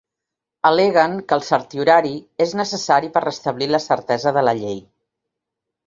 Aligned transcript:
Al·leguen 0.69 1.13
que 1.27 1.37
el 1.41 1.45
certiorari 1.51 2.15
és 2.47 2.57
necessari 2.63 3.13
per 3.19 3.25
restablir 3.29 3.71
la 3.77 3.85
certesa 3.87 4.37
de 4.41 4.49
la 4.51 4.59
llei. 4.65 4.85